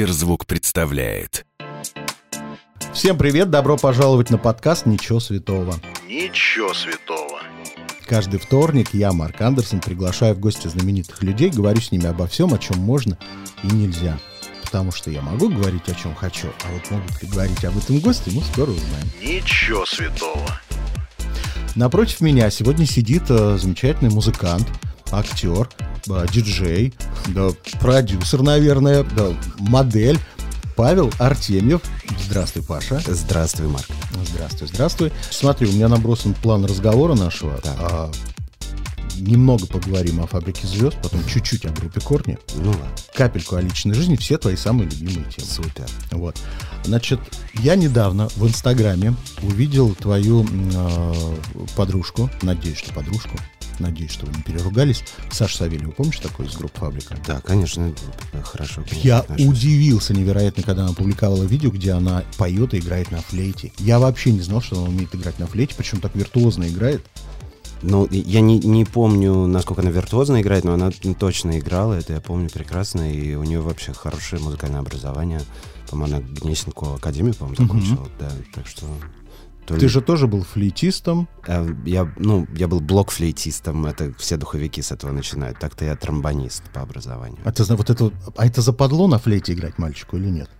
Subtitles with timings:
[0.00, 1.44] Сберзвук представляет.
[2.94, 5.74] Всем привет, добро пожаловать на подкаст «Ничего святого».
[6.08, 7.42] Ничего святого.
[8.06, 12.54] Каждый вторник я, Марк Андерсон, приглашаю в гости знаменитых людей, говорю с ними обо всем,
[12.54, 13.18] о чем можно
[13.62, 14.18] и нельзя.
[14.64, 18.00] Потому что я могу говорить о чем хочу, а вот могут ли говорить об этом
[18.00, 19.06] гости, мы скоро узнаем.
[19.20, 20.48] Ничего святого.
[21.74, 24.66] Напротив меня сегодня сидит э, замечательный музыкант,
[25.12, 25.68] актер,
[26.08, 26.94] э, диджей,
[27.28, 27.50] да,
[27.80, 29.28] продюсер, наверное, да,
[29.58, 30.18] модель
[30.76, 31.82] Павел Артемьев.
[32.26, 33.02] Здравствуй, Паша.
[33.06, 33.86] Здравствуй, Марк.
[34.32, 35.12] Здравствуй, здравствуй.
[35.30, 37.60] Смотри, у меня набросан план разговора нашего.
[37.64, 38.10] А,
[39.20, 42.38] немного поговорим о фабрике звезд, потом чуть-чуть о группе Корни.
[42.56, 42.88] Ну ладно.
[43.14, 45.48] Капельку о личной жизни, все твои самые любимые темы.
[45.48, 45.86] Супер.
[46.12, 46.36] Вот.
[46.84, 47.20] Значит,
[47.54, 51.36] я недавно в Инстаграме увидел твою э,
[51.76, 53.36] подружку, надеюсь, что подружку,
[53.80, 57.16] надеюсь, что вы не переругались, Саша Савельева, помнишь такой из группы «Фабрика»?
[57.26, 57.92] Да, конечно,
[58.44, 58.82] хорошо.
[58.82, 59.46] конечно, Я отношусь.
[59.46, 63.72] удивился невероятно, когда она опубликовала видео, где она поет и играет на флейте.
[63.78, 67.04] Я вообще не знал, что она умеет играть на флейте, причем так виртуозно играет.
[67.82, 72.20] Ну, я не, не помню, насколько она виртуозно играет, но она точно играла, это я
[72.20, 75.40] помню прекрасно, и у нее вообще хорошее музыкальное образование.
[75.88, 78.84] По-моему, она Гнесинку академию, по-моему, закончила, да, так что...
[79.66, 81.28] то Ты ли- же тоже был флейтистом.
[81.46, 85.58] Э, Я, ну, я был блок-флейтистом, это все духовики с этого начинают.
[85.58, 87.38] Так-то я тромбонист по образованию.
[87.44, 90.50] А, ты, вот это, а это западло на флейте играть мальчику или нет?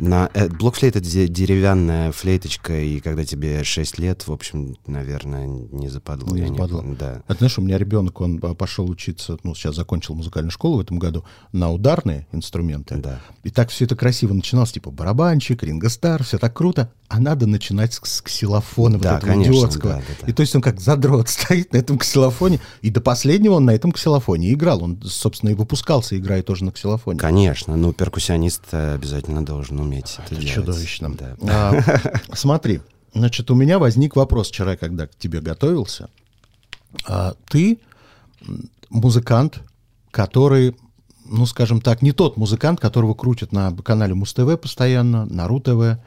[0.00, 5.46] На э, блокфлейт это де- деревянная флейточка, и когда тебе 6 лет, в общем, наверное,
[5.46, 6.34] не западло.
[6.34, 6.78] Не западло.
[6.80, 7.22] помню, да.
[7.28, 10.80] А знаешь, у меня ребенок, он а, пошел учиться, ну, сейчас закончил музыкальную школу в
[10.80, 12.96] этом году, на ударные инструменты.
[12.96, 13.20] Да.
[13.44, 16.90] И так все это красиво начиналось, типа барабанчик, рингостар, все так круто.
[17.08, 19.92] А надо начинать с, с ксилофона вот Да, этого конечно, идиотского.
[19.94, 20.26] да, да, да.
[20.28, 23.72] И то есть он как задрот стоит на этом ксилофоне, и до последнего он на
[23.74, 24.82] этом ксилофоне играл.
[24.82, 27.18] Он, собственно, и выпускался, играя тоже на ксилофоне.
[27.18, 30.54] Конечно, ну, перкуссионист э, обязательно должен уметь это, Это делать.
[30.54, 31.14] чудовищно.
[31.14, 31.36] Да.
[31.42, 32.80] А, смотри,
[33.12, 36.08] значит, у меня возник вопрос вчера, когда к тебе готовился.
[37.06, 37.80] А, ты
[38.88, 39.60] музыкант,
[40.10, 40.76] который,
[41.24, 45.98] ну, скажем так, не тот музыкант, которого крутят на канале Муз-ТВ постоянно, на РУ-ТВ,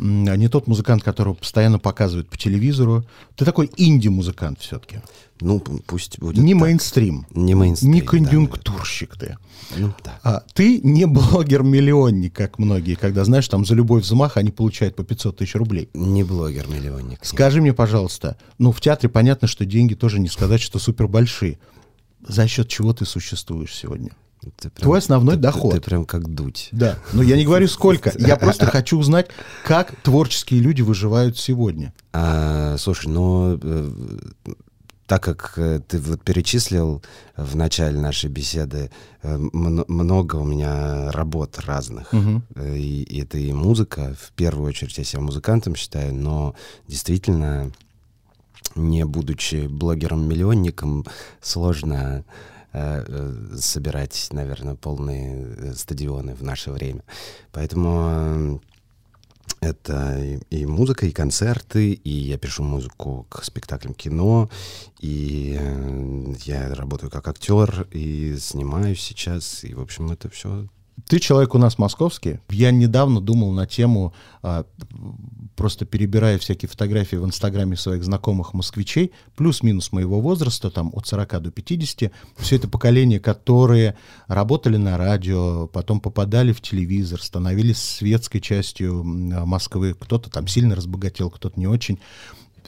[0.00, 3.04] не тот музыкант, которого постоянно показывают по телевизору.
[3.36, 5.00] Ты такой инди-музыкант все-таки.
[5.40, 6.62] Ну, пусть будет Не так.
[6.62, 7.26] мейнстрим.
[7.34, 9.36] Не мейнстрим, Не да, конъюнктурщик ты.
[9.76, 10.18] Ну, да.
[10.22, 15.04] А, ты не блогер-миллионник, как многие, когда, знаешь, там за любой взмах они получают по
[15.04, 15.88] 500 тысяч рублей.
[15.94, 17.10] Не блогер-миллионник.
[17.10, 17.20] нет.
[17.22, 21.58] Скажи мне, пожалуйста, ну, в театре понятно, что деньги тоже не сказать, что супер большие.
[22.26, 24.10] За счет чего ты существуешь сегодня?
[24.42, 25.74] Ты прям- Твой основной ты- доход.
[25.74, 26.68] Ты, прям как дуть.
[26.72, 28.12] Да, но я не говорю сколько.
[28.18, 29.28] Я просто хочу узнать,
[29.64, 31.92] как творческие люди выживают сегодня.
[32.12, 33.58] А, слушай, ну,
[35.06, 37.02] так как э, ты вот перечислил
[37.36, 38.92] в начале нашей беседы,
[39.22, 42.14] э, мно- много у меня работ разных.
[42.54, 46.54] Э, И, и это и музыка, в первую очередь я себя музыкантом считаю, но
[46.86, 47.72] действительно,
[48.76, 51.04] не будучи блогером-миллионником,
[51.42, 52.24] сложно
[52.72, 57.02] собирать, наверное, полные э, стадионы в наше время.
[57.52, 58.58] Поэтому э,
[59.60, 64.48] это и, и музыка, и концерты, и я пишу музыку к спектаклям кино,
[65.00, 70.66] и э, я работаю как актер, и снимаюсь сейчас, и, в общем, это все
[71.06, 72.40] Ты человек у нас московский.
[72.48, 74.64] Я недавно думал на тему, а,
[75.56, 81.42] просто перебирая всякие фотографии в Инстаграме своих знакомых москвичей, плюс-минус моего возраста, там от 40
[81.42, 83.96] до 50, все это поколение, которые
[84.26, 89.94] работали на радио, потом попадали в телевизор, становились светской частью Москвы.
[89.98, 91.98] Кто-то там сильно разбогател, кто-то не очень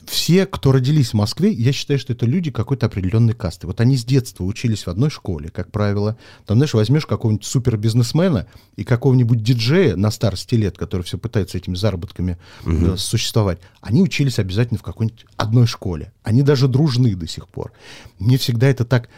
[0.07, 3.67] все, кто родились в Москве, я считаю, что это люди какой-то определенной касты.
[3.67, 6.17] Вот они с детства учились в одной школе, как правило.
[6.47, 8.47] Там, знаешь, возьмешь какого-нибудь супербизнесмена
[8.77, 13.59] и какого-нибудь диджея на старости лет, который все пытается этими заработками э, существовать.
[13.81, 16.12] Они учились обязательно в какой-нибудь одной школе.
[16.23, 17.73] Они даже дружны до сих пор.
[18.19, 19.09] Мне всегда это так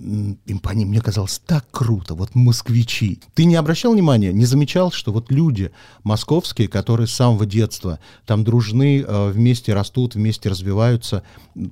[0.00, 3.20] м, импони- мне казалось так круто, вот москвичи.
[3.34, 5.70] Ты не обращал внимания, не замечал, что вот люди
[6.04, 11.22] московские, которые с самого детства там дружны, э, вместе растут, вместе развиваются,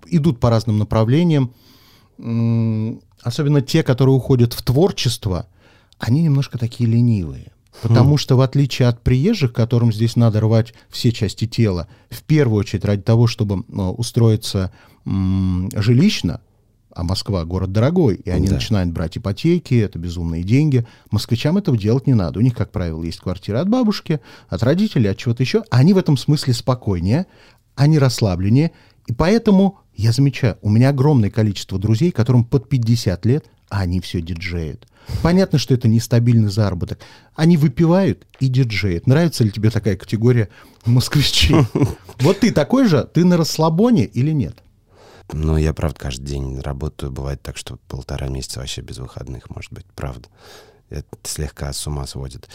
[0.07, 1.53] идут по разным направлениям,
[3.23, 5.47] особенно те, которые уходят в творчество,
[5.99, 7.53] они немножко такие ленивые.
[7.83, 12.59] Потому что, в отличие от приезжих, которым здесь надо рвать все части тела, в первую
[12.61, 14.73] очередь ради того, чтобы э, устроиться
[15.07, 16.41] жилищно,
[16.99, 18.55] а Москва город дорогой, и они Да.
[18.55, 20.85] начинают брать ипотеки, это безумные деньги.
[21.13, 22.41] Москвичам этого делать не надо.
[22.41, 24.19] У них, как правило, есть квартира от бабушки,
[24.49, 25.63] от родителей, от чего-то еще.
[25.71, 27.27] Они в этом смысле спокойнее,
[27.77, 28.73] они расслабленнее.
[29.07, 34.01] И поэтому я замечаю, у меня огромное количество друзей, которым под 50 лет, а они
[34.01, 34.89] все диджеют.
[35.23, 36.99] Понятно, что это нестабильный заработок.
[37.37, 39.07] Они выпивают и диджеют.
[39.07, 40.49] Нравится ли тебе такая категория
[40.85, 41.55] москвичей?
[42.19, 43.09] Вот ты такой же?
[43.15, 44.57] Ты на расслабоне или нет?
[45.33, 47.13] Ну, я, правда, каждый день работаю.
[47.13, 50.29] Бывает так, что полтора месяца вообще без выходных, может быть, правда.
[50.89, 52.49] Это слегка с ума сводит.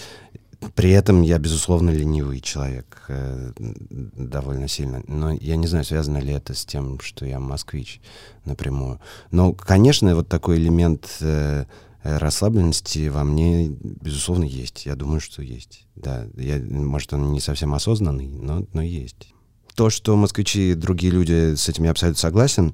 [0.76, 5.04] При этом я, безусловно, ленивый человек э, довольно сильно.
[5.08, 8.02] Но я не знаю, связано ли это с тем, что я москвич
[8.46, 9.00] напрямую.
[9.32, 11.66] Но, конечно, вот такой элемент э,
[12.04, 14.86] расслабленности во мне, безусловно, есть.
[14.86, 15.86] Я думаю, что есть.
[15.96, 19.33] Да, я, может, он не совсем осознанный, но, но есть.
[19.76, 22.74] То, что москвичи, другие люди, с этим я абсолютно согласен,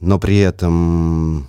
[0.00, 1.48] но при этом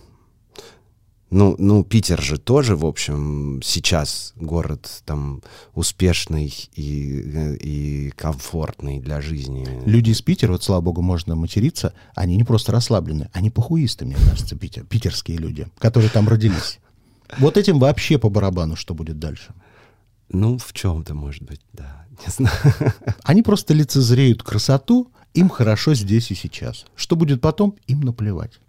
[1.32, 5.42] ну, ну, Питер же тоже, в общем, сейчас город там
[5.74, 9.68] успешный и, и комфортный для жизни.
[9.86, 14.16] Люди из Питера, вот слава богу, можно материться, они не просто расслаблены, они похуисты, мне
[14.16, 16.80] кажется, Питер, питерские люди, которые там родились.
[17.40, 19.54] Вот этим вообще по барабану, что будет дальше.
[20.30, 22.06] Ну, в чем-то, может быть, да.
[22.26, 22.94] Не знаю.
[23.24, 26.86] Они просто лицезреют красоту, им хорошо здесь и сейчас.
[26.96, 28.60] Что будет потом, им наплевать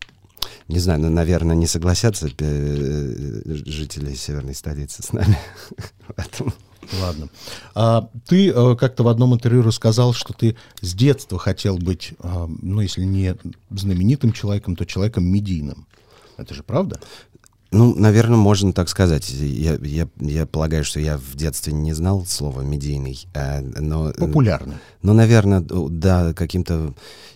[0.69, 5.39] не знаю, ну, наверное, не согласятся э, жители северной столицы с нами
[6.09, 6.53] в этом.
[7.01, 7.29] Ладно.
[7.75, 12.49] А, ты а, как-то в одном интервью рассказал, что ты с детства хотел быть, а,
[12.49, 13.37] ну, если не
[13.71, 15.87] знаменитым человеком, то человеком медийным.
[16.37, 17.01] Это же правда?
[17.77, 19.29] Ну, наверное, можно так сказать.
[19.29, 24.13] Я, я, я полагаю, что я в детстве не знал слова медийный, а, но...
[24.13, 24.77] Популярный.
[25.03, 26.95] Ну, наверное, да, каким-то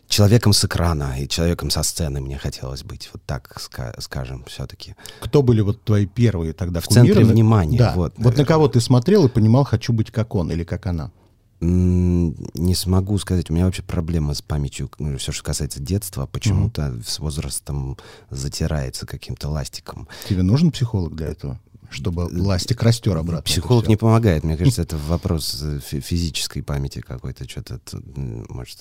[0.09, 4.97] человеком с экрана и человеком со сцены мне хотелось быть, вот так ска- скажем, все-таки.
[5.21, 7.15] Кто были вот твои первые тогда в кумиры?
[7.15, 7.79] центре внимания?
[7.79, 7.93] Да.
[7.95, 11.13] Вот, вот на кого ты смотрел и понимал, хочу быть как он или как она?
[11.61, 13.51] Не смогу сказать.
[13.51, 14.91] У меня вообще проблема с памятью.
[14.99, 17.97] Ну, Все, что касается детства, почему-то mm с возрастом
[18.31, 20.09] затирается каким-то ластиком.
[20.29, 21.61] Тебе нужен психолог для этого?
[21.91, 23.43] чтобы ластик растер обратно.
[23.43, 24.45] Психолог не помогает.
[24.45, 27.49] Мне кажется, это вопрос э, физической памяти какой-то.
[27.49, 27.81] Что-то,
[28.15, 28.79] может,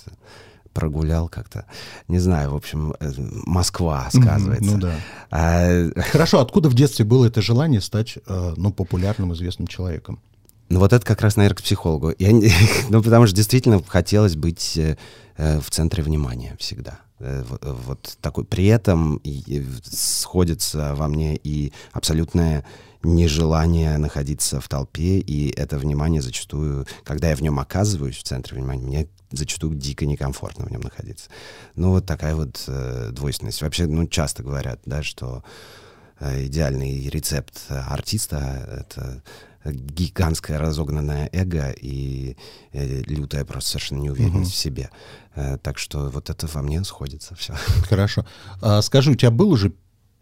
[0.73, 1.65] прогулял как-то.
[2.07, 3.11] Не знаю, в общем, э,
[3.45, 4.71] Москва сказывается.
[4.71, 4.95] Ну да.
[5.31, 5.89] А...
[6.11, 10.19] Хорошо, откуда в детстве было это желание стать, э, ну, популярным, известным человеком?
[10.69, 12.13] Ну вот это как раз, наверное, к психологу.
[12.17, 12.31] Я,
[12.89, 14.97] ну потому что действительно хотелось быть э,
[15.37, 16.99] в центре внимания всегда.
[17.19, 18.45] Вот, вот такой.
[18.45, 22.63] При этом и сходится во мне и абсолютное
[23.03, 28.57] нежелание находиться в толпе, и это внимание зачастую, когда я в нем оказываюсь, в центре
[28.57, 31.29] внимания, мне зачастую дико некомфортно в нем находиться.
[31.75, 33.61] Ну, вот такая вот э, двойственность.
[33.61, 35.88] Вообще, ну, часто говорят, да, что э,
[36.19, 39.23] идеальный рецепт артиста— это
[39.65, 42.37] гигантское разогнанное эго и
[42.71, 44.55] э, лютая просто совершенно неуверенность угу.
[44.55, 44.89] в себе.
[45.35, 47.53] Э, так что вот это во мне сходится все.
[47.89, 48.25] Хорошо.
[48.61, 49.73] А, скажи, у тебя был уже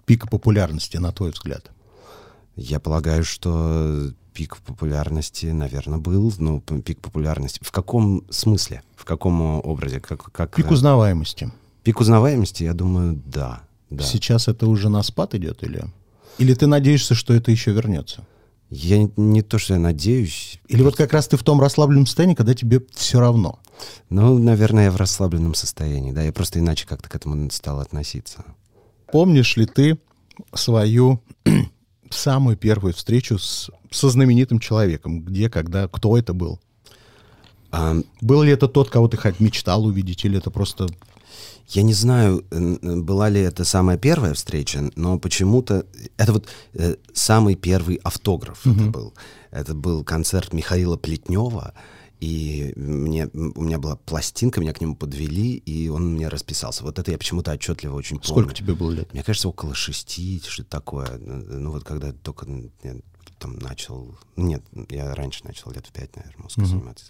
[0.05, 1.71] пик популярности, на твой взгляд?
[2.55, 6.33] Я полагаю, что пик популярности, наверное, был.
[6.39, 7.59] Ну, пик популярности.
[7.61, 8.81] В каком смысле?
[8.95, 10.00] В каком образе?
[10.00, 10.55] Как, как...
[10.55, 11.51] Пик узнаваемости.
[11.83, 13.66] Пик узнаваемости, я думаю, да.
[13.89, 14.04] Да.
[14.04, 15.86] Сейчас это уже на спад идет или?
[16.38, 18.25] Или ты надеешься, что это еще вернется?
[18.69, 20.60] Я не, не то, что я надеюсь.
[20.68, 23.60] Или вот как раз ты в том расслабленном состоянии, когда тебе все равно?
[24.10, 26.22] Ну, наверное, я в расслабленном состоянии, да.
[26.22, 28.44] Я просто иначе как-то к этому стал относиться.
[29.12, 29.98] Помнишь ли ты
[30.54, 31.22] свою
[32.10, 35.22] самую первую встречу с, со знаменитым человеком?
[35.22, 36.60] Где, когда, кто это был?
[37.72, 40.88] А, был ли это тот, кого ты хоть мечтал увидеть, или это просто...
[41.67, 45.86] Я не знаю, была ли это самая первая встреча, но почему-то...
[46.15, 48.74] Это вот э, самый первый автограф угу.
[48.74, 49.13] это был.
[49.51, 51.74] Это был концерт Михаила Плетнева,
[52.19, 56.83] и мне, у меня была пластинка, меня к нему подвели, и он мне расписался.
[56.83, 58.27] Вот это я почему-то отчетливо очень помню.
[58.27, 59.13] Сколько тебе было лет?
[59.13, 61.17] Мне кажется, около шести, что-то такое.
[61.17, 62.47] Ну вот когда только
[63.39, 64.15] там начал...
[64.36, 66.67] Нет, я раньше начал, лет в пять, наверное, мозгом uh-huh.
[66.67, 67.06] заниматься.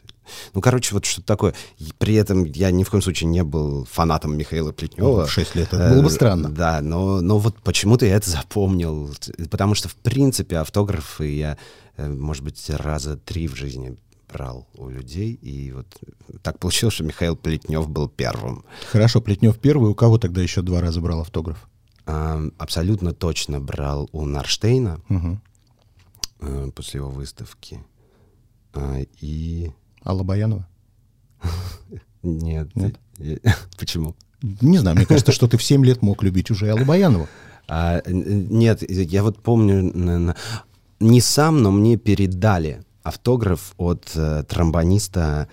[0.54, 1.54] Ну, короче, вот что-то такое.
[1.78, 5.26] И при этом я ни в коем случае не был фанатом Михаила Плетнева.
[5.26, 5.74] В шесть лет.
[5.74, 6.50] Это было бы странно.
[6.50, 9.14] Да, но, но вот почему-то я это запомнил.
[9.50, 11.58] Потому что, в принципе, автографы я,
[11.96, 13.98] э, может быть, раза три в жизни
[14.32, 15.88] брал у людей, и вот
[16.42, 18.66] так получилось, что Михаил Плетнев был первым.
[18.92, 21.68] Хорошо, Плетнев первый, у кого тогда еще два раза брал автограф?
[22.06, 25.40] А, абсолютно точно брал у Нарштейна угу.
[26.40, 27.84] А, после его выставки.
[28.74, 29.72] А, и...
[30.06, 30.68] Алла Баянова?
[32.24, 32.76] Нет.
[32.76, 33.00] Нет?
[33.78, 34.16] Почему?
[34.62, 37.28] Не знаю, мне кажется, что ты в 7 лет мог любить уже Аллу Баянову.
[37.70, 40.34] А, нет, я вот помню,
[41.02, 45.50] не сам, но мне передали автограф от э, тромбониста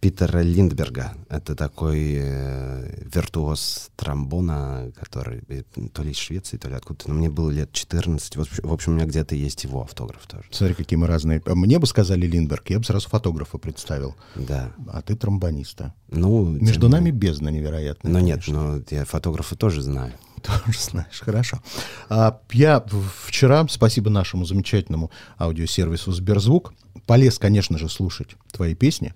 [0.00, 1.14] Питера Линдберга.
[1.28, 5.62] Это такой э, виртуоз тромбона, который э,
[5.92, 7.08] то ли из Швеции, то ли откуда-то.
[7.08, 8.36] Но мне было лет 14.
[8.36, 10.44] Вот, в общем, у меня где-то есть его автограф тоже.
[10.50, 11.42] Смотри, какие мы разные.
[11.46, 14.14] А Мне бы сказали Линдберг, я бы сразу фотографа представил.
[14.34, 14.72] Да.
[14.88, 15.94] А ты тромбониста.
[16.08, 18.12] Ну, Между тем- нами бездна невероятная.
[18.12, 18.76] Ну нет, конечно.
[18.76, 20.12] но я фотографа тоже знаю.
[20.42, 21.60] Тоже знаешь, хорошо.
[22.08, 22.84] А, я
[23.24, 26.74] вчера, спасибо нашему замечательному аудиосервису Сберзвук,
[27.06, 29.14] полез, конечно же, слушать твои песни.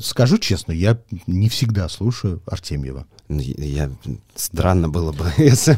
[0.00, 3.06] Скажу честно, я не всегда слушаю Артемьева.
[3.28, 3.90] Ну, Я,
[4.34, 5.72] странно было бы, если...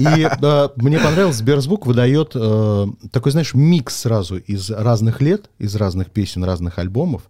[0.00, 5.74] И э, мне понравилось, Сберзвук выдает э, такой, знаешь, микс сразу из разных лет, из
[5.76, 7.22] разных песен, разных альбомов.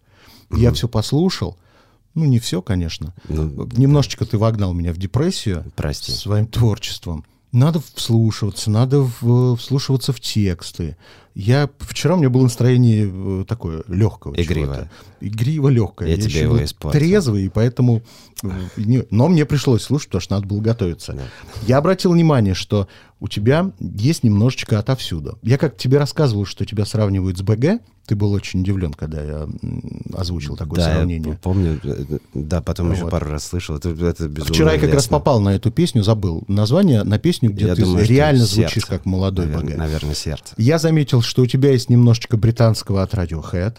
[0.50, 1.56] Я все послушал.
[2.14, 3.14] Ну, не все, конечно.
[3.28, 6.12] Ну, Немножечко ты вогнал меня в депрессию Прости.
[6.12, 7.24] своим творчеством.
[7.50, 10.96] Надо вслушиваться, надо в- вслушиваться в тексты.
[11.34, 14.34] Я вчера у меня было настроение э, такое легкого.
[14.40, 14.88] Игривое.
[15.20, 16.08] Игриво легкое.
[16.10, 16.98] Я тебе еще его испортил.
[16.98, 18.02] трезвый, и поэтому...
[18.42, 21.18] э, не- но мне пришлось слушать, потому что надо было готовиться.
[21.66, 22.86] Я обратил внимание, что
[23.20, 25.38] у тебя есть немножечко отовсюду.
[25.42, 29.48] Я как тебе рассказывал, что тебя сравнивают с БГ, ты был очень удивлен, когда я
[30.12, 31.32] озвучил такое да, я сравнение.
[31.32, 31.80] п- помню.
[31.82, 33.10] э, Да, потом еще Вот.
[33.10, 33.76] пару раз слышал.
[33.76, 35.18] Это, это безумно Вчера я как раз лестно.
[35.18, 38.54] попал на эту песню, забыл название, на песню, где Я ты думаю, реально сердце.
[38.56, 39.76] звучишь как молодой Навер- БГ.
[39.78, 40.54] Наверное, сердце.
[40.58, 43.76] Я заметил, что у тебя есть немножечко британского от Radiohead.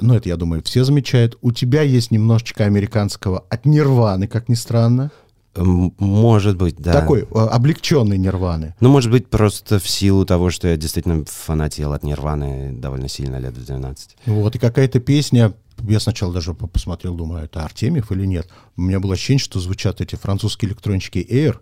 [0.00, 1.36] Ну, это, я думаю, все замечают.
[1.42, 5.10] У тебя есть немножечко американского от Нирваны, как ни странно.
[5.56, 6.92] Может быть, да.
[6.92, 8.74] Такой э, облегченный Нирваны.
[8.80, 13.38] Ну, может быть, просто в силу того, что я действительно фанател от Нирваны довольно сильно
[13.38, 14.16] лет в 12.
[14.26, 18.48] Вот, и какая-то песня, я сначала даже по- посмотрел, думаю, это Артемьев или нет.
[18.76, 21.56] У меня было ощущение, что звучат эти французские электрончики Air,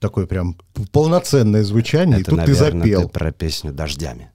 [0.00, 0.56] такое прям
[0.92, 3.02] полноценное звучание, и Это, тут ты наверное, запел.
[3.02, 4.30] ты про песню «Дождями».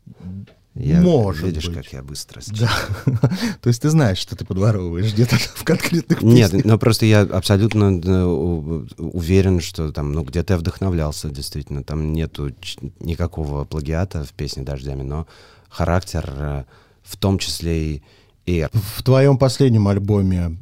[0.77, 1.75] Я, Может Видишь, быть.
[1.77, 2.69] как я быстро сейчас.
[3.05, 3.29] Да.
[3.61, 6.65] То есть ты знаешь, что ты подворовываешь где-то в конкретных Нет, песнях.
[6.65, 7.93] но просто я абсолютно
[8.27, 11.81] у- уверен, что там, ну, где-то я вдохновлялся, действительно.
[11.81, 12.51] Там нету
[12.99, 15.27] никакого плагиата в песне «Дождями», но
[15.69, 16.63] характер, э,
[17.03, 18.03] в том числе и,
[18.45, 20.57] и В твоем последнем альбоме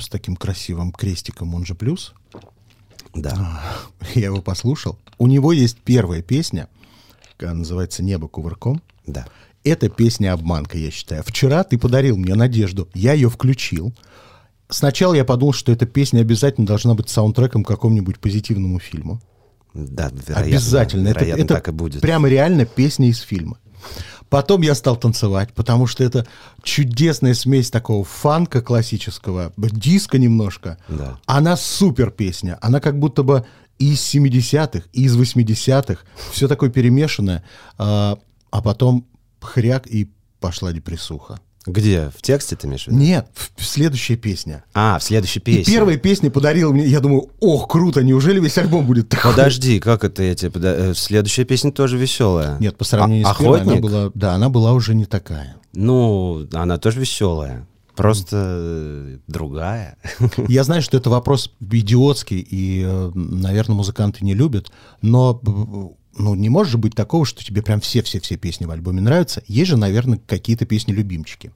[0.00, 2.12] с таким красивым крестиком, он же плюс,
[3.14, 3.60] да.
[4.14, 4.98] я его послушал.
[5.18, 6.68] У него есть первая песня,
[7.40, 8.82] она называется «Небо кувырком».
[9.06, 9.26] Да.
[9.64, 11.22] Это песня обманка, я считаю.
[11.24, 13.94] Вчера ты подарил мне надежду, я ее включил.
[14.68, 19.20] Сначала я подумал, что эта песня обязательно должна быть саундтреком к какому-нибудь позитивному фильму.
[19.74, 20.42] Да, вероятно.
[20.42, 21.08] Обязательно.
[21.08, 22.00] Это, Вероятно, это так и будет.
[22.00, 23.58] прямо реально песня из фильма.
[24.30, 26.26] Потом я стал танцевать, потому что это
[26.62, 30.78] чудесная смесь такого фанка классического, диска немножко.
[30.88, 31.18] Да.
[31.26, 32.58] Она супер песня.
[32.60, 33.44] Она как будто бы
[33.78, 36.02] и из 70-х, и из 80-х.
[36.32, 37.44] Все такое перемешанное.
[37.78, 38.18] А,
[38.50, 39.06] а потом
[39.40, 41.40] хряк и пошла депрессуха.
[41.66, 42.10] Где?
[42.16, 42.98] В тексте ты имеешь в виду?
[42.98, 44.64] Нет, в- следующая песня.
[44.74, 45.72] А, в следующей И песне.
[45.74, 49.30] первая песня подарила мне, я думаю, ох, круто, неужели весь альбом будет такой?
[49.32, 50.50] Подожди, как это я тебе...
[50.50, 52.58] пода- э, Следующая песня тоже веселая.
[52.60, 55.56] Нет, по сравнению А- с первой, она была, да, она была уже не такая.
[55.72, 57.66] Ну, она тоже веселая.
[57.96, 59.96] Просто э, другая.
[60.48, 65.40] Я знаю, что это вопрос идиотский, и, э, наверное, музыканты не любят, но
[66.16, 69.42] ну, не может же быть такого, что тебе прям все-все-все песни в альбоме нравятся.
[69.46, 71.52] Есть же, наверное, какие-то песни-любимчики.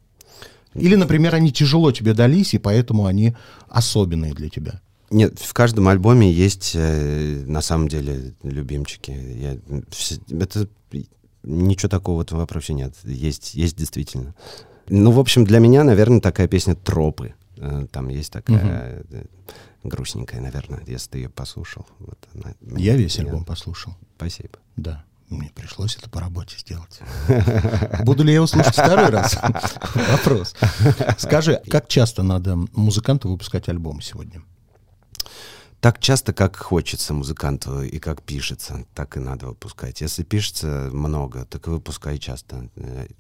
[0.75, 3.35] Или, например, они тяжело тебе дались, и поэтому они
[3.69, 4.81] особенные для тебя.
[5.11, 9.11] Нет, в каждом альбоме есть э, на самом деле любимчики.
[9.11, 9.57] Я,
[10.39, 10.69] это
[11.43, 12.95] ничего такого в этом вопросе нет.
[13.05, 14.35] Есть, есть действительно.
[14.89, 17.35] Ну, в общем, для меня, наверное, такая песня «Тропы».
[17.57, 19.25] Э, Там есть такая э,
[19.83, 21.87] грустненькая, наверное, если ты ее послушал.
[21.99, 23.97] Вот она мне- Я весь мне- альбом послушал.
[24.17, 24.59] Спасибо.
[24.77, 25.05] Да.
[25.29, 27.01] Мне пришлось это по работе сделать.
[28.05, 29.37] Буду ли я его слушать второй раз?
[30.11, 30.55] Вопрос.
[31.19, 34.43] Скажи, как часто надо музыканту выпускать альбом сегодня?
[35.81, 40.01] Так часто, как хочется музыканту и как пишется, так и надо выпускать.
[40.01, 42.69] Если пишется много, так и выпускай часто.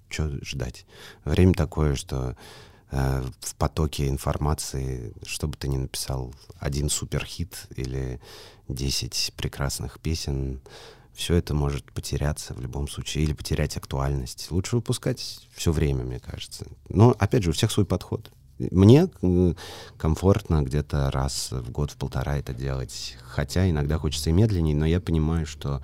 [0.09, 0.85] Что ждать?
[1.25, 2.37] Время такое, что
[2.91, 8.21] э, в потоке информации, что бы ты ни написал, один суперхит или
[8.69, 10.61] 10 прекрасных песен,
[11.19, 14.49] все это может потеряться в любом случае или потерять актуальность.
[14.51, 16.67] Лучше выпускать все время, мне кажется.
[16.89, 18.31] Но, опять же, у всех свой подход.
[18.59, 19.55] Мне э,
[19.97, 23.17] комфортно где-то раз в год, в полтора это делать.
[23.21, 25.83] Хотя иногда хочется и медленнее, но я понимаю, что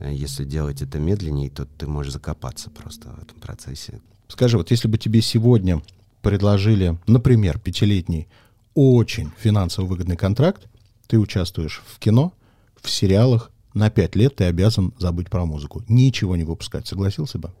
[0.00, 4.00] э, если делать это медленнее, то ты можешь закопаться просто в этом процессе.
[4.28, 5.82] Скажи, вот если бы тебе сегодня
[6.22, 8.28] предложили, например, пятилетний,
[8.74, 10.66] очень финансово выгодный контракт,
[11.06, 12.32] ты участвуешь в кино,
[12.80, 15.82] в сериалах, на пять лет ты обязан забыть про музыку.
[15.88, 16.86] Ничего не выпускать.
[16.86, 17.52] Согласился бы?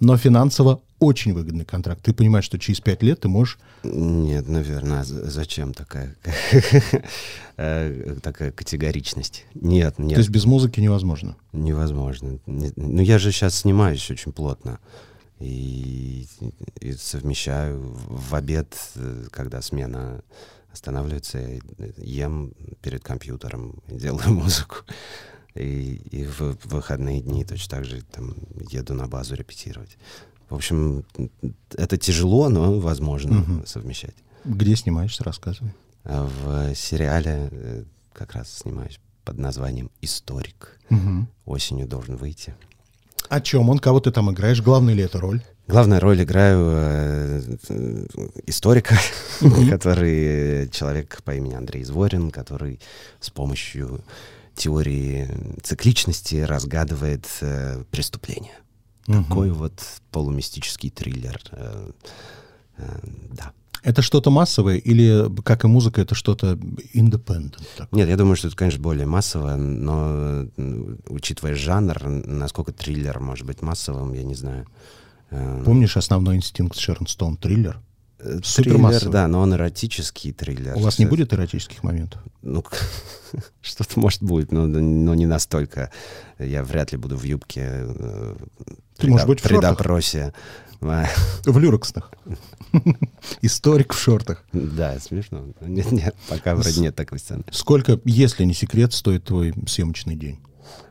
[0.00, 2.02] но финансово очень выгодный контракт.
[2.02, 3.58] Ты понимаешь, что через пять лет ты можешь...
[3.84, 6.16] Нет, наверное, а зачем такая,
[7.56, 9.44] э, такая категоричность?
[9.54, 10.14] Нет, нет.
[10.14, 11.36] То есть без музыки невозможно.
[11.52, 12.38] Невозможно.
[12.46, 14.78] Не- Ну, я же сейчас снимаюсь очень плотно.
[15.40, 16.26] И,
[16.80, 18.76] и совмещаю в обед,
[19.30, 20.22] когда смена
[20.72, 21.38] останавливается,
[21.96, 24.76] я ем перед компьютером делаю музыку.
[25.54, 28.34] И, и в выходные дни точно так же там,
[28.70, 29.96] еду на базу репетировать.
[30.50, 31.04] В общем,
[31.76, 33.66] это тяжело, но возможно Мгм.
[33.66, 34.14] совмещать.
[34.44, 35.72] Где снимаешься, рассказывай.
[36.04, 40.78] А В сериале э, как раз снимаюсь под названием «Историк».
[40.90, 41.28] Мгм.
[41.46, 42.54] Осенью должен выйти.
[43.28, 43.78] О чем он?
[43.78, 44.60] Кого ты там играешь?
[44.60, 45.40] Главная ли это роль?
[45.66, 48.06] Главную роль играю э, э,
[48.46, 48.96] историка,
[49.70, 52.80] который э, человек по имени Андрей Зворин, который
[53.20, 54.02] с помощью
[54.54, 55.28] теории
[55.62, 58.52] цикличности разгадывает э, преступление.
[59.06, 59.24] Мгм.
[59.24, 61.40] Такой вот полумистический триллер.
[61.52, 61.90] э,
[62.76, 62.98] э,
[63.32, 63.52] да.
[63.84, 66.58] Это что-то массовое или, как и музыка, это что-то
[66.94, 67.58] independent?
[67.76, 68.00] такое?
[68.00, 70.46] Нет, я думаю, что это, конечно, более массово, но
[71.08, 74.66] учитывая жанр, насколько триллер может быть массовым, я не знаю.
[75.30, 77.36] Э, Помнишь «Основной инстинкт» Шерон Стоун?
[77.36, 77.78] Триллер?
[78.20, 78.40] э.
[78.56, 80.76] Триллер, да, но он эротический триллер.
[80.76, 82.22] У вас не будет эротических моментов?
[82.42, 82.64] Ну,
[83.60, 85.90] что-то может быть, но, но не настолько.
[86.38, 87.60] Я вряд ли буду в юбке.
[87.66, 88.34] э,
[88.96, 89.76] Ты при можешь до- быть в при шортах.
[89.76, 90.32] допросе.
[90.84, 92.10] В люрексных.
[93.40, 94.44] Историк в шортах.
[94.52, 95.46] Да, смешно.
[95.62, 97.44] Нет, нет, пока вроде нет такой сцены.
[97.50, 100.40] Сколько, если не секрет, стоит твой съемочный день?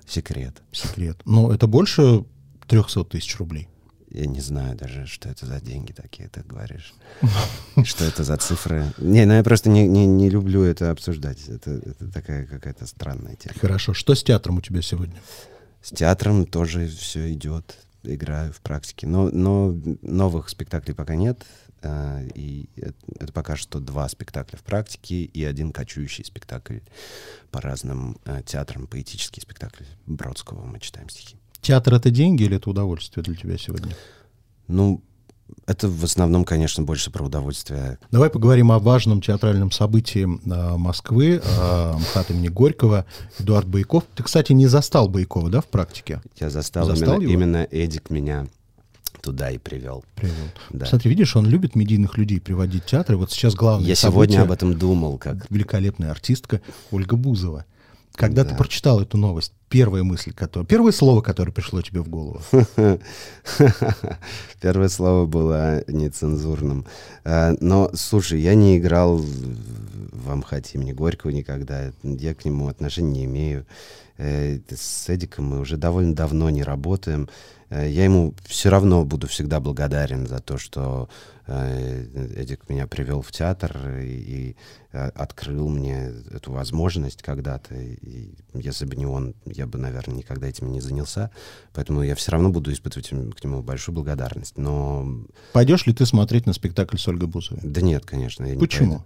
[0.07, 0.61] Секрет.
[0.71, 1.21] Секрет.
[1.25, 2.25] Но это больше
[2.67, 3.69] 300 тысяч рублей.
[4.09, 6.93] Я не знаю даже, что это за деньги такие, ты говоришь.
[7.83, 8.93] Что это за цифры.
[8.99, 11.39] Не, ну я просто не, не, не люблю это обсуждать.
[11.47, 13.55] Это, это такая какая-то странная тема.
[13.59, 13.95] Хорошо.
[13.95, 15.19] Что с театром у тебя сегодня?
[15.81, 17.75] С театром тоже все идет.
[18.03, 19.07] Играю в практике.
[19.07, 21.43] Но, но новых спектаклей пока нет.
[21.81, 26.79] а, И это, это пока что два спектакля в практике и один кочующий спектакль
[27.51, 30.65] по разным э, театрам, поэтический спектакль Бродского.
[30.65, 31.37] Мы читаем стихи.
[31.61, 33.95] Театр— это деньги или это удовольствие для тебя сегодня?
[34.67, 35.01] Ну,
[35.65, 37.97] это в основном, конечно, больше про удовольствие.
[38.11, 43.05] Давай поговорим о важном театральном событии а, Москвы, а, МХАТ имени Горького,
[43.39, 44.03] Эдуард Байков.
[44.15, 46.21] Ты, кстати, не застал Байкова, да, в практике?
[46.39, 47.33] Я застал, Застал именно, его?
[47.33, 48.47] именно Эдик меня
[49.21, 50.03] туда и привел.
[50.15, 50.35] Привел.
[50.69, 50.85] Да.
[50.85, 53.15] Смотри, видишь, он любит медийных людей приводить в театры.
[53.15, 57.65] Вот сейчас главное Я сегодня об этом думал, как великолепная артистка Ольга Бузова.
[58.15, 58.55] Когда ты Да.
[58.57, 62.41] прочитал эту новость, первая мысль, которая, первое слово, которое пришло тебе в голову.
[64.61, 66.85] Первое слово было нецензурным.
[67.25, 71.91] А, Но, слушай, я не играл в Амхате имени Горького никогда.
[72.03, 73.65] Я к нему отношения не имею.
[74.17, 77.27] Э, С Эдиком мы уже довольно давно не работаем.
[77.73, 81.09] Э, Я ему все равно буду всегда благодарен за то, что
[81.47, 82.05] э,
[82.35, 84.55] Эдик меня привел в театр и, и,
[84.91, 87.73] э, открыл мне эту возможность когда-то.
[87.75, 91.31] И если бы не он, я бы, наверное, никогда этим не занялся.
[91.73, 94.57] Поэтому я все равно буду испытывать к нему большую благодарность.
[94.57, 97.61] Но Пойдешь ли ты смотреть на спектакль с Ольгой Бузовой?
[97.63, 98.45] да нет, конечно.
[98.45, 99.03] Я не Почему?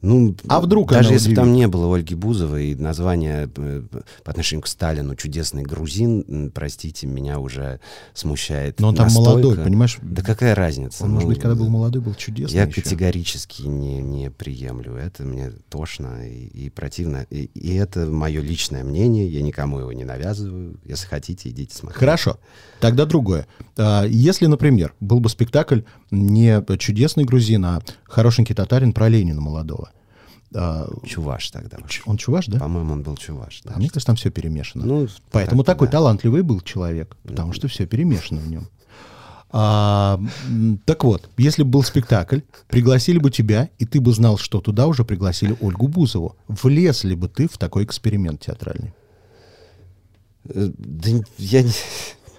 [0.00, 3.82] Ну, А вдруг даже если бы там не было Ольги Бузовой, и название э,
[4.22, 7.80] по отношению к Сталину «Чудесный грузин», простите, меня уже
[8.14, 9.30] смущает Но он там настолько.
[9.30, 9.98] молодой, понимаешь?
[10.00, 11.02] Да какая разница?
[11.02, 12.80] Он, может Ну, быть, когда был молодой, был чудесный Я еще.
[12.80, 17.26] категорически не, не приемлю это, мне тошно и, и противно.
[17.30, 20.78] И, и это мое личное мнение, я никому его не навязываю.
[20.84, 21.98] Если хотите, идите смотреть.
[21.98, 22.38] Хорошо.
[22.80, 23.48] Тогда другое.
[23.76, 25.80] А, Если, например, был бы спектакль
[26.12, 29.87] не «Чудесный грузин», а «Хорошенький татарин» про Ленина молодого.
[30.54, 31.76] А, Чуваш тогда.
[31.88, 32.58] ч- Он чуваш, да?
[32.58, 33.60] По-моему, он был чуваш.
[33.64, 33.72] да.
[33.74, 34.86] А мне кажется, там все перемешано.
[34.86, 35.92] Ну, Поэтому так, такой да.
[35.92, 38.68] талантливый был человек, потому что все перемешано в нем.
[39.50, 40.20] А,
[40.84, 44.86] так вот, если бы был спектакль, пригласили бы тебя, и ты бы знал, что туда
[44.86, 46.36] уже пригласили Ольгу Бузову.
[46.48, 48.92] Влез ли бы ты в такой эксперимент театральный?
[50.44, 51.72] Э, Да я не...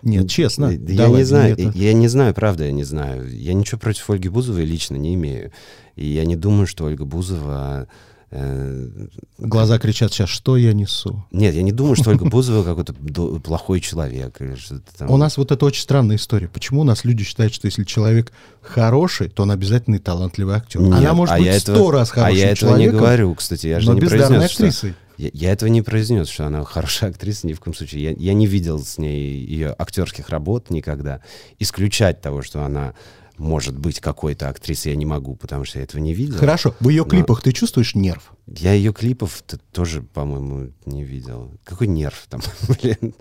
[0.04, 0.76] Нет, честно.
[0.78, 3.30] Да Я не знаю, это- я не знаю, правда, я не знаю.
[3.36, 5.52] Я ничего против Ольги Бузовой лично не имею.
[5.96, 7.88] И я не думаю, что Ольга Бузова...
[8.32, 9.08] э,
[9.38, 11.26] Глаза кричат сейчас, что я несу?
[11.32, 12.94] Нет, я не думаю, что Ольга Бузова какой-то
[13.40, 14.40] плохой человек.
[14.40, 15.10] Или что-то там.
[15.12, 16.48] У нас вот это очень странная история.
[16.48, 18.32] Почему у нас люди считают, что если человек
[18.62, 20.82] хороший, то он обязательно и талантливый актер?
[20.82, 23.68] Нет, Она может а быть сто раз А хорошим я этого человеком, не говорю, кстати.
[23.68, 24.88] Я же но не бездарной произнес, что...
[25.20, 28.04] Я, я этого не произнес, что она хорошая актриса ни в коем случае.
[28.04, 31.20] Я, я не видел с ней ее актерских работ никогда.
[31.60, 32.94] Исключать того, что она
[33.38, 36.38] может быть какой-то актрисой, я не могу, потому что я этого не видел.
[36.38, 38.32] Хорошо, в ее Но- клипах ты чувствуешь нерв?
[38.58, 41.52] Я ее клипов тоже, по-моему, не видел.
[41.64, 42.42] Какой нерв там,
[42.82, 43.14] блин.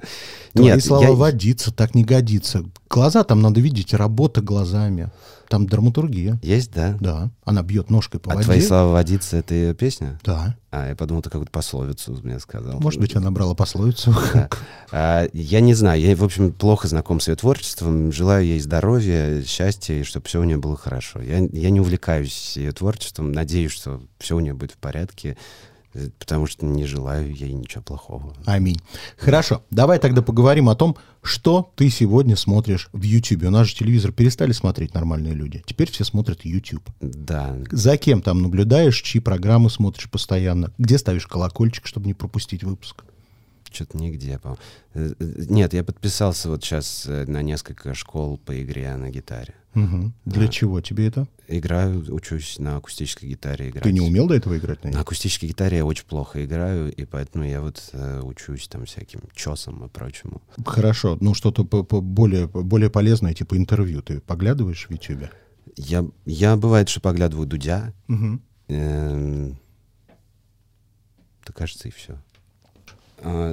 [0.55, 2.65] Твои Нет, слова я- водиться, так не годится.
[2.89, 5.11] Глаза там надо видеть, работа глазами.
[5.49, 6.39] Там драматургия.
[6.43, 6.97] Есть, да?
[7.01, 8.45] Да, она бьет ножкой по А воде.
[8.45, 10.21] твои слова водиться это ее песня?
[10.23, 12.79] Да, А, я подумал, ты какую-то пословицу мне сказал.
[12.81, 14.15] может быть, она брала пословицу.
[14.35, 14.49] Да.
[14.93, 18.13] А, я не знаю, я, в общем, плохо знаком с ее творчеством.
[18.13, 21.21] Желаю ей здоровья, счастья, и чтобы все у нее было хорошо.
[21.23, 26.09] Я, я не увлекаюсь ее творчеством, надеюсь, что все у нее будет в порядке, э,
[26.19, 28.35] потому что не желаю ей ничего плохого.
[28.47, 28.79] Аминь.
[29.17, 33.45] Хорошо, давай тогда поговорим о том, что ты сегодня смотришь в YouTube.
[33.45, 35.63] У нас же телевизор перестали смотреть нормальные люди.
[35.67, 36.89] Теперь все смотрят YouTube.
[37.01, 40.73] Да, За кем там наблюдаешь, чьи программы смотришь постоянно?
[40.79, 43.05] Где ставишь колокольчик, чтобы не пропустить выпуск?
[43.73, 44.59] Что-то нигде, по
[44.95, 49.55] Нет, я подписался вот сейчас э, на несколько школ по игре на гитаре.
[49.75, 50.15] Мгм.
[50.25, 50.49] Для Да.
[50.49, 51.29] чего тебе это?
[51.47, 53.85] Играю, учусь на акустической гитаре играть.
[53.85, 55.01] Ты не умел до этого играть на На ней?
[55.01, 59.85] акустической гитаре я очень плохо играю, и поэтому я вот э, учусь там всяким чесам
[59.85, 60.43] и прочему.
[60.65, 64.03] Хорошо, ну что-то более, более полезное, типа интервью.
[64.03, 65.29] Ты поглядываешь в YouTube?
[65.77, 68.43] Я, я бывает, что поглядываю Дудя, Мгм.
[68.69, 69.59] эм,
[71.47, 72.21] да кажется и все.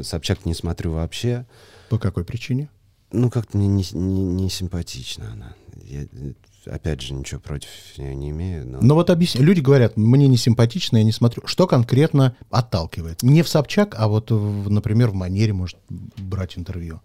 [0.04, 1.46] Собчак не смотрю вообще.
[1.90, 2.70] По какой причине?
[3.12, 5.54] Ну, как-то мне не, не, не симпатична она.
[5.84, 6.06] Я,
[6.66, 8.80] опять же, ничего против нее не имею, но...
[8.82, 9.42] Ну вот объясни.
[9.42, 11.44] Люди говорят, мне не симпатично, я не смотрю.
[11.46, 13.22] Что конкретно отталкивает?
[13.24, 17.02] Не в Собчак, а вот, в- например, в манере может брать интервью.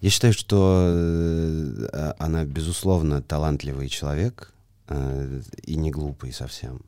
[0.00, 4.52] Я считаю, что э, а- она, безусловно, талантливый человек
[4.88, 6.80] э, и не глупый совсем.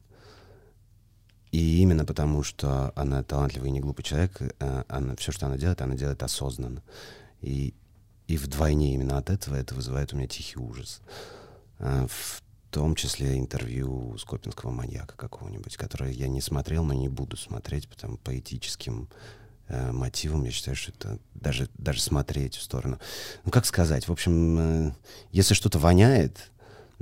[1.53, 5.59] И именно потому, что она талантливый и не глупый человек, э, она, все, что она
[5.59, 6.83] делает, она делает осознанно.
[7.43, 7.75] И,
[8.27, 11.03] и вдвойне именно от этого это вызывает у меня тихий ужас.
[11.79, 17.37] Э, в том числе интервью Скопинского маньяка какого-нибудь, которое я не смотрел, но не буду
[17.37, 19.11] смотреть, потому по этическим
[19.69, 22.99] э, мотивам я считаю, что это даже, даже смотреть в сторону.
[23.45, 24.93] Ну, как сказать, в общем, э,
[25.33, 26.51] если что-то воняет,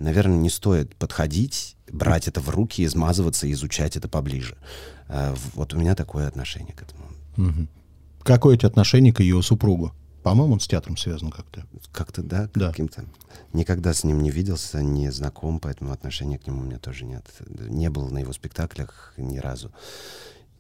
[0.00, 4.56] наверное, не стоит подходить, брать это в руки, измазываться и изучать это поближе.
[5.08, 7.68] Э, вот у меня такое отношение к этому.
[8.22, 9.92] Какое у тебя отношение к ее супругу?
[10.22, 11.64] По-моему, он с театром связан как-то.
[11.92, 12.68] Как-то, да, Да.
[12.68, 13.04] каким-то.
[13.54, 17.24] Никогда с ним не виделся, не знаком, поэтому отношения к нему у меня тоже нет.
[17.48, 19.72] Не был на его спектаклях ни разу.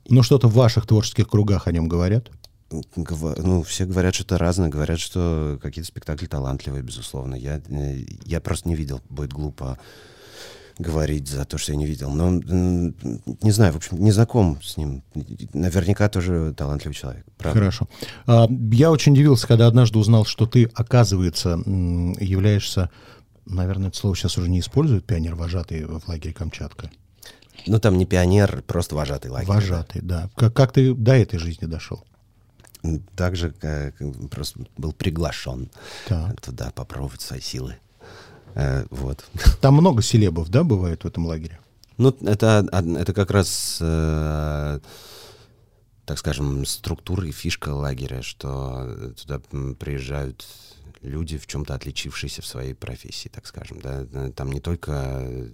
[0.08, 2.30] Ну, что-то в ваших творческих кругах о нем говорят?
[2.70, 7.34] Ну, все говорят что-то разное, говорят, что какие-то спектакли талантливые, безусловно.
[7.34, 9.78] Я, э, я просто не видел, будет глупо
[10.80, 12.10] говорить за то, что я не видел.
[12.10, 15.02] Но, не знаю, в общем, не знаком с ним.
[15.52, 17.24] Наверняка тоже талантливый человек.
[17.36, 17.58] Правда.
[17.58, 17.88] Хорошо.
[18.26, 22.90] А, я очень удивился, когда однажды узнал, что ты, оказывается, являешься,
[23.46, 26.90] наверное, это слово сейчас уже не используют, пионер-вожатый в лагере Камчатка.
[27.66, 29.48] Ну, там не пионер, просто вожатый лагерь.
[29.48, 30.30] Вожатый, да.
[30.34, 32.04] Как, как ты до этой жизни дошел?
[33.16, 33.94] Так же, как
[34.30, 35.70] просто был приглашен
[36.08, 36.40] Так.
[36.40, 37.76] туда попробовать свои силы.
[38.54, 39.24] Э, вот.
[39.60, 41.58] Там много селебов, да, бывает в этом лагере?
[41.98, 44.80] Ну, это, это как раз, э,
[46.10, 50.44] так скажем, структура и фишка лагеря, что туда м, приезжают
[51.02, 53.80] люди, в чем-то отличившиеся в своей профессии, так скажем.
[53.80, 54.04] Да?
[54.12, 54.90] Э, Там не только
[55.22, 55.48] э,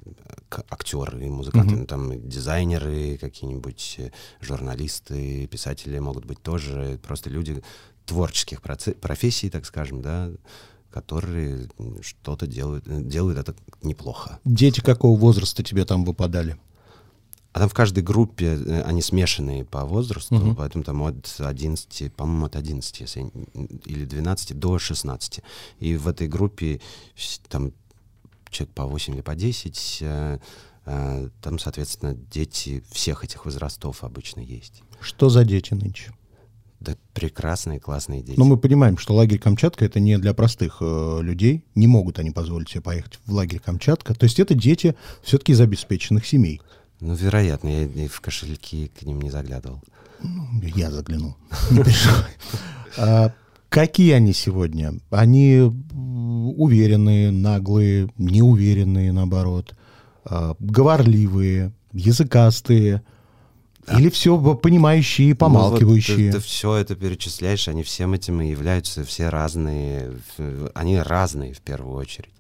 [0.70, 1.80] актеры и музыканты, Мгм.
[1.80, 7.62] но там дизайнеры, какие-нибудь э, журналисты, писатели могут быть тоже, просто люди
[8.06, 10.30] творческих профессий, так скажем, да,
[10.90, 11.68] которые
[12.00, 14.38] что-то делают, э, делают это неплохо.
[14.46, 16.56] Дети какого возраста тебе там выпадали?
[17.56, 20.56] А там в каждой группе э, они смешанные по возрасту, Мгм.
[20.56, 23.30] поэтому там от 11, по-моему, от 11, если
[23.86, 25.40] или 12 до 16.
[25.80, 26.82] И в этой группе
[27.48, 27.72] там
[28.50, 30.38] человек по 8 или по 10, э,
[30.84, 34.82] э, там, соответственно, дети всех этих возрастов обычно есть.
[35.00, 36.12] Что за дети нынче?
[36.80, 38.38] Да прекрасные, классные дети.
[38.38, 41.64] Но Ну, мы понимаем, что лагерь Камчатка это не для простых э, людей.
[41.74, 44.14] Не могут они позволить себе поехать в лагерь Камчатка.
[44.14, 46.60] То есть это дети все-таки из обеспеченных семей.
[47.00, 49.82] Ну, вероятно, я и в кошельки к ним не заглядывал.
[50.22, 51.36] Ну, я заглянул.
[51.70, 52.30] Не переживай.
[52.98, 53.30] А
[53.68, 54.94] Какие они сегодня?
[55.10, 59.74] Они уверенные, наглые, неуверенные, наоборот,
[60.24, 63.02] а, говорливые, языкастые,
[63.92, 66.16] или все понимающие и помалкивающие?
[66.16, 70.12] Ну, вот ты, все это перечисляешь, они всем этим и являются, все разные,
[70.74, 72.32] они разные в первую очередь.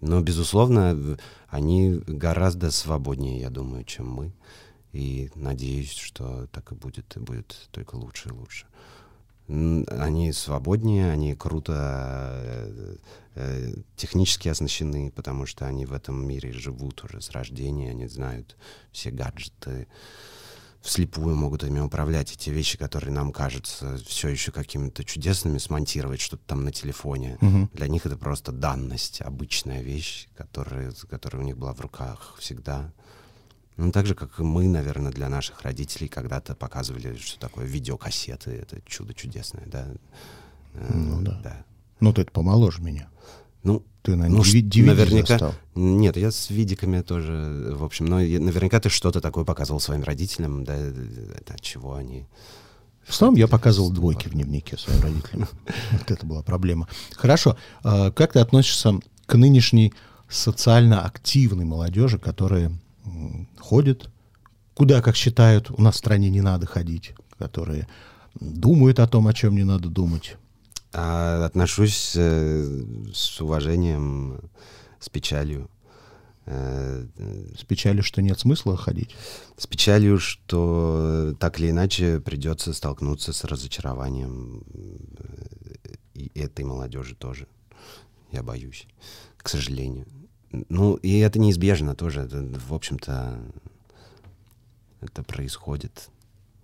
[0.00, 1.16] Но, безусловно,
[1.48, 4.32] они гораздо свободнее, я думаю, чем мы.
[4.92, 8.66] И надеюсь, что так и будет, и будет только лучше и лучше.
[9.48, 12.96] Они свободнее, они круто э,
[13.36, 18.56] э, технически оснащены, потому что они в этом мире живут уже с рождения, они знают
[18.90, 19.86] все гаджеты,
[20.86, 22.32] вслепую могут ими управлять.
[22.32, 27.36] И те вещи, которые нам кажутся все еще какими-то чудесными, смонтировать что-то там на телефоне,
[27.40, 27.70] Мгм.
[27.74, 32.92] для них это просто данность, обычная вещь, которая, которая у них была в руках всегда.
[33.76, 38.50] Ну, так же, как и мы, наверное, для наших родителей когда-то показывали, что такое видеокассеты.
[38.52, 39.86] Это чудо чудесное, да.
[40.74, 41.64] Э, Ну да.
[42.00, 43.08] Ну, ты это помоложе меня.
[43.66, 45.26] Ну, Ты, наверное, ну, DVD, наверняка.
[45.26, 45.54] застал.
[45.74, 50.04] Нет, я с видиками тоже, в общем, но я- наверняка ты что-то такое показывал своим
[50.04, 50.74] родителям, да,
[51.48, 52.26] от чего они...
[53.04, 55.48] В основном я показывал двойки в дневнике своим родителям.
[55.92, 56.86] Вот это была проблема.
[57.16, 57.56] Хорошо.
[57.82, 59.92] А Как ты относишься к нынешней
[60.28, 62.70] социально активной молодежи, которая
[63.58, 64.08] ходит,
[64.74, 67.86] куда, как считают, у нас в стране не надо ходить, которые
[68.40, 70.36] думают о том, о чем не надо думать.
[70.98, 72.82] А отношусь э,
[73.12, 74.40] с уважением,
[74.98, 75.68] с печалью.
[76.46, 77.04] Э,
[77.54, 79.14] С печалью, что нет смысла ходить.
[79.58, 87.46] С печалью, что так или иначе придется столкнуться с разочарованием э, и этой молодежи тоже.
[88.32, 88.86] Я боюсь,
[89.36, 90.06] к сожалению.
[90.70, 92.20] Ну, и это неизбежно тоже.
[92.22, 93.38] Это, в общем-то,
[95.02, 96.08] это происходит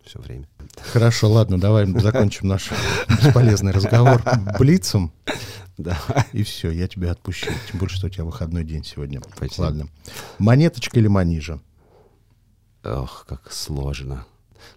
[0.04, 0.48] все время.
[0.92, 2.70] Хорошо, ладно, давай закончим наш
[3.08, 4.22] бесполезный разговор
[4.58, 5.12] блицом.
[5.78, 5.98] Да.
[6.32, 7.50] И все, я тебя отпущу.
[7.70, 9.20] Тем более, что у тебя выходной день сегодня.
[9.36, 9.62] Спасибо.
[9.62, 9.88] Ладно.
[10.38, 11.60] Монеточка или манижа?
[12.84, 14.26] Ох, как сложно.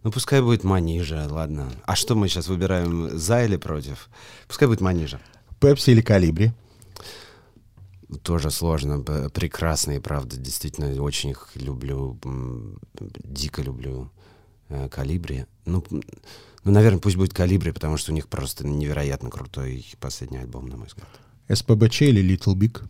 [0.04, 1.72] Ну, пускай будет манижа, ладно.
[1.86, 4.10] А что мы сейчас выбираем, за или против?
[4.48, 5.20] Пускай будет манижа.
[5.60, 6.54] Пепси или калибри?
[8.24, 9.02] Тоже сложно.
[9.02, 10.38] Прекрасные, правда.
[10.38, 12.20] Действительно, очень их люблю.
[12.94, 14.12] Дико люблю
[14.70, 15.46] э, Калибри.
[15.66, 15.84] Ну,
[16.64, 20.78] ну, наверное, пусть будет Калибри, потому что у них просто невероятно крутой последний альбом, на
[20.78, 21.08] мой взгляд.
[21.50, 22.82] СПБЧ или Little Big?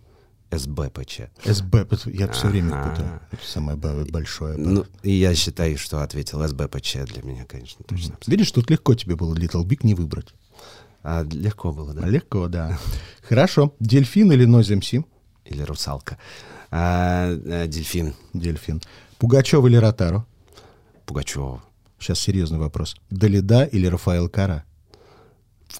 [0.52, 1.22] СБПЧ.
[1.44, 3.20] СБ, я все время путаю.
[3.44, 4.58] Самое большое.
[4.58, 8.18] Ну, и я считаю, что ответил СБПЧ для меня, конечно, точно.
[8.28, 10.34] Видишь, тут легко тебе было Little Big не выбрать.
[11.04, 12.08] А легко было, да?
[12.08, 12.80] Легко, да.
[13.28, 13.76] Хорошо.
[13.80, 15.06] Дельфин или Noise MC?
[15.46, 16.18] Или русалка.
[16.72, 18.16] А, э, дельфин.
[18.34, 18.82] Дельфин.
[19.20, 20.26] Пугачев или Ротару?
[21.06, 21.62] Пугачева.
[22.00, 22.96] Сейчас серьезный вопрос.
[23.10, 24.64] Далида или Рафаэл Кара?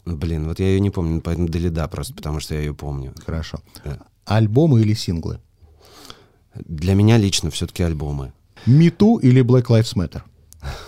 [0.06, 3.14] Блин, вот я ее не помню, поэтому Далида просто, потому что я ее помню.
[3.26, 3.60] Хорошо.
[3.84, 4.00] Да.
[4.26, 5.40] Альбомы или синглы?
[6.56, 8.34] Для меня лично все-таки альбомы.
[8.66, 10.22] Мету или Black Lives Matter?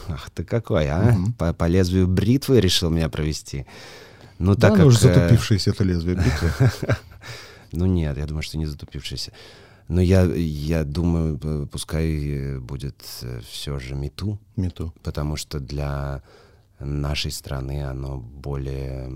[0.08, 1.16] Ах ты какой, а?
[1.38, 3.66] По, по лезвию бритвы решил меня провести.
[4.40, 4.86] Ну, Да, так ну как...
[4.88, 6.52] уж э, затупившееся это лезвие битвы.
[7.74, 9.34] Ну нет, я думаю, что не затупившийся.
[9.88, 13.02] Но я, я думаю, пускай э, будет
[13.48, 14.94] все же мету, Мету.
[15.02, 16.22] потому что для
[16.80, 19.10] нашей страны оно более,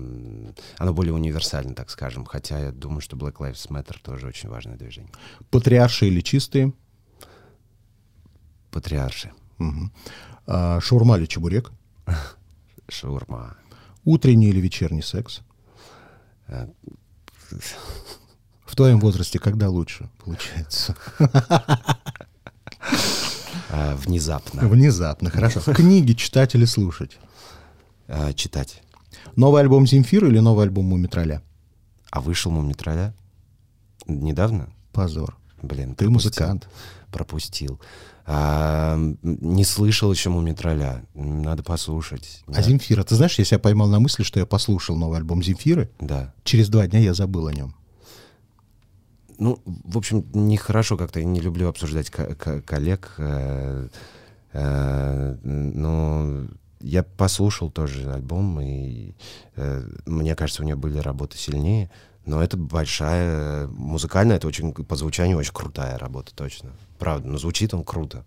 [0.78, 2.24] оно более универсально, так скажем.
[2.24, 5.12] Хотя я думаю, что Black Lives Matter тоже очень важное движение.
[5.50, 6.72] Патриарши или чистые?
[8.70, 9.92] Патриарши, Мгм.
[10.46, 11.70] А, шаурма или чебурек?
[12.88, 13.56] шаурма.
[14.04, 15.42] Утренний или вечерний секс?
[18.72, 20.96] В твоем возрасте когда лучше получается?
[23.70, 24.66] а, внезапно.
[24.66, 25.60] Внезапно, хорошо.
[25.74, 27.18] Книги читать или слушать?
[28.08, 28.82] А, читать.
[29.36, 31.42] Новый альбом Земфира или новый альбом Мумитроля?
[32.10, 33.12] А вышел Мумитроля?
[34.06, 34.70] Недавно?
[34.92, 35.36] Позор.
[35.60, 36.10] Блин, Ты пропустил.
[36.10, 36.68] музыкант.
[37.10, 37.78] Пропустил.
[38.24, 41.04] А, не слышал еще Мумитроля.
[41.12, 42.42] Надо послушать.
[42.46, 45.90] А Земфира, ты знаешь, я себя поймал на мысли, что я послушал новый альбом Земфиры.
[46.00, 46.32] Да.
[46.42, 47.74] Через два дня я забыл о нем.
[49.38, 51.20] Ну, в общем, нехорошо как-то.
[51.20, 53.14] Я не люблю обсуждать ко- ко- коллег.
[53.18, 53.88] э,
[54.52, 56.46] э, но
[56.80, 59.14] я послушал тоже альбом, и
[59.56, 61.90] э, мне кажется, у нее были работы сильнее.
[62.24, 66.70] Но это большая музыкальная, это очень по звучанию очень крутая работа, точно.
[66.98, 68.24] Правда, но звучит он круто.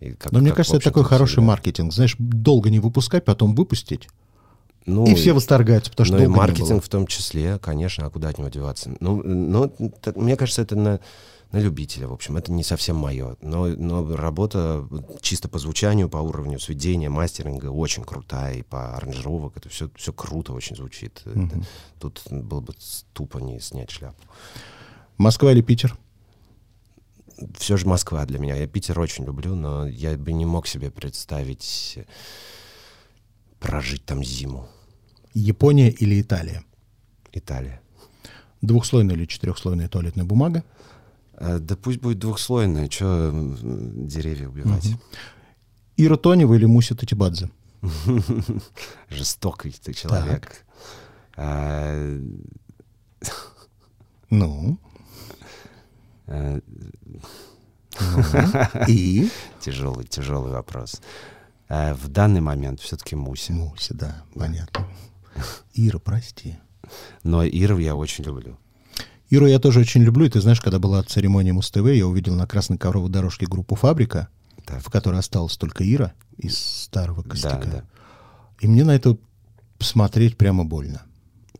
[0.00, 1.46] И как- Но мне как, кажется, в это такой хороший всегда.
[1.48, 1.92] маркетинг.
[1.92, 4.08] Знаешь, долго не выпускать, потом выпустить.
[4.86, 8.28] Ну, и все восторгаются, потому что ну и маркетинг в том числе, конечно, а куда
[8.28, 8.94] от него деваться?
[9.00, 11.00] Ну, но, т- мне кажется, это на,
[11.52, 13.36] на любителя, в общем, это не совсем мое.
[13.40, 14.86] Но, но работа
[15.22, 20.12] чисто по звучанию, по уровню сведения, мастеринга очень крутая, и по аранжировок, это все, все
[20.12, 21.22] круто очень звучит.
[21.24, 21.62] Это-
[21.98, 22.74] тут было бы
[23.14, 24.22] тупо не снять шляпу.
[25.16, 25.96] Москва или Питер?
[27.58, 28.54] Все же Москва для меня.
[28.54, 31.98] Я Питер очень люблю, но я бы не мог себе представить
[33.64, 34.68] прожить там зиму.
[35.32, 36.62] Япония или Италия?
[37.32, 37.80] Италия.
[38.60, 40.62] Двухслойная или четырехслойная туалетная бумага?
[41.32, 44.86] А, Да пусть будет двухслойная, что деревья убивать.
[45.96, 47.50] Ира Тонева или Муся Татибадзе?
[49.08, 50.64] Жестокий ты человек.
[51.36, 52.20] А,
[54.30, 54.78] Ну,
[56.26, 56.60] э,
[58.00, 58.22] ну,
[58.88, 59.30] и?
[59.60, 61.00] Тяжелый, тяжелый вопрос.
[61.68, 63.52] А, В данный момент все-таки Муся.
[63.52, 64.86] Муся, да, понятно.
[65.74, 66.56] Ира, прости.
[67.22, 68.58] Но Иру я очень люблю.
[69.30, 70.26] Иру я тоже очень люблю.
[70.26, 74.28] И ты знаешь, когда была церемония Муз-ТВ, я увидел на красной ковровой дорожке группу «Фабрика»,
[74.66, 74.80] Так.
[74.82, 77.64] в которой осталась только Ира из старого костяка.
[77.64, 77.84] Да, да.
[78.60, 79.16] И мне на это
[79.80, 81.02] смотреть прямо больно.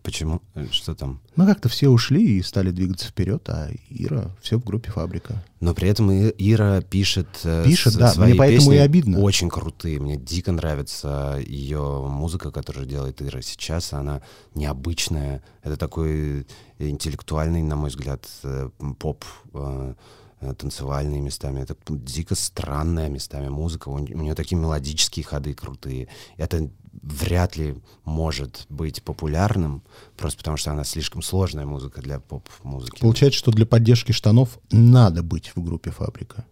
[0.04, 0.42] Почему?
[0.54, 1.22] Э, Что там?
[1.34, 5.42] Ну, как-то все ушли и стали двигаться вперед, а Ира все в группе «Фабрика».
[5.60, 9.20] Но при этом Ира пишет, э, Пишет, да, свои мне поэтому песни и обидно.
[9.20, 9.98] Очень крутые.
[9.98, 13.94] Мне дико нравится ее музыка, которую делает Ира сейчас.
[13.94, 14.20] Она
[14.54, 15.42] необычная.
[15.62, 16.46] Это такой
[16.78, 19.24] интеллектуальный, на мой взгляд, э, поп,
[20.58, 21.60] танцевальный местами.
[21.60, 23.88] Это дико странная местами музыка.
[23.88, 26.08] У, у нее такие мелодические ходы крутые.
[26.36, 26.68] Это
[27.02, 29.82] вряд ли может быть популярным,
[30.16, 33.00] просто потому что она слишком сложная музыка для поп-музыки.
[33.00, 36.44] Получается, что для поддержки штанов надо быть в группе «Фабрика».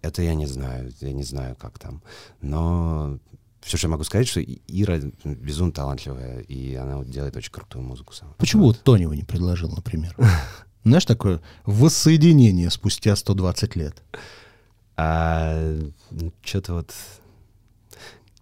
[0.00, 2.02] Это я не знаю, я не знаю, как там.
[2.40, 3.18] Но
[3.60, 7.84] все, что я могу сказать, что Ира безумно талантливая, и она вот делает очень крутую
[7.84, 8.32] музыку сама.
[8.38, 10.16] Почему вот Тонева не предложил, например?
[10.84, 14.02] Знаешь, такое воссоединение спустя 120 лет.
[14.96, 15.76] А
[16.42, 16.94] что-то вот...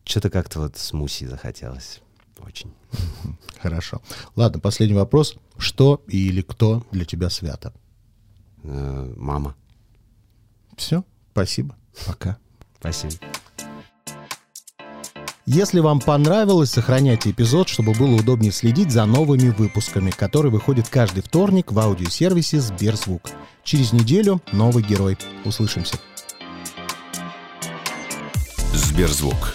[0.07, 2.01] Что-то как-то вот с Муси захотелось.
[2.39, 2.73] Очень.
[3.61, 4.01] Хорошо.
[4.37, 5.37] Ладно, последний вопрос.
[5.59, 7.75] Что или кто для тебя свято?
[8.63, 9.57] Э, мама.
[10.77, 11.77] Все, спасибо.
[12.07, 12.39] Пока.
[12.79, 13.15] Спасибо.
[15.45, 21.23] Если вам понравилось, сохраняйте эпизод, чтобы было удобнее следить за новыми выпусками, которые выходят каждый
[21.23, 23.23] вторник в аудиосервисе Сберзвук.
[23.65, 25.19] Через неделю новый герой.
[25.45, 25.97] Услышимся.
[28.73, 29.55] Сберзвук.